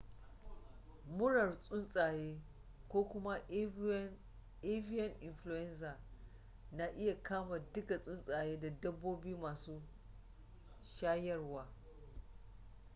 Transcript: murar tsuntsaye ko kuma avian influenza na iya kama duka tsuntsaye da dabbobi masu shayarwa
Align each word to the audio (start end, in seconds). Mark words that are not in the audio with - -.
murar 1.17 1.51
tsuntsaye 1.63 2.29
ko 2.91 2.99
kuma 3.11 3.33
avian 4.73 5.11
influenza 5.29 5.91
na 6.77 6.85
iya 7.01 7.15
kama 7.27 7.55
duka 7.73 7.95
tsuntsaye 8.03 8.59
da 8.59 8.69
dabbobi 8.69 9.35
masu 9.35 9.75
shayarwa 10.83 11.65